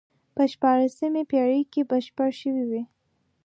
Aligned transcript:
په 0.35 0.43
شپاړسمې 0.51 1.23
پېړۍ 1.31 1.61
کې 1.71 1.81
بشپړ 1.89 2.29
شوی 2.41 2.65
وي. 2.69 2.81